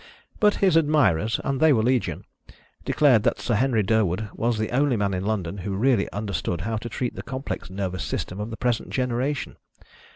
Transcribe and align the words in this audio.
But 0.39 0.55
his 0.65 0.75
admirers 0.75 1.39
and 1.43 1.59
they 1.59 1.71
were 1.71 1.83
legion 1.83 2.25
declared 2.85 3.21
that 3.21 3.39
Sir 3.39 3.53
Henry 3.53 3.83
Durwood 3.83 4.29
was 4.33 4.57
the 4.57 4.71
only 4.71 4.97
man 4.97 5.13
in 5.13 5.23
London 5.23 5.59
who 5.59 5.75
really 5.75 6.11
understood 6.11 6.61
how 6.61 6.77
to 6.77 6.89
treat 6.89 7.13
the 7.13 7.21
complex 7.21 7.69
nervous 7.69 8.03
system 8.03 8.39
of 8.39 8.49
the 8.49 8.57
present 8.57 8.89
generation. 8.89 9.57